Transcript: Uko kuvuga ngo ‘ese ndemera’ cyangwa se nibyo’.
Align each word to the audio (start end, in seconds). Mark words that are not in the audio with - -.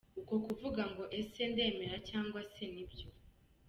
Uko 0.19 0.33
kuvuga 0.45 0.81
ngo 0.91 1.03
‘ese 1.19 1.41
ndemera’ 1.51 1.97
cyangwa 2.09 2.41
se 2.53 2.63
nibyo’. 2.73 3.07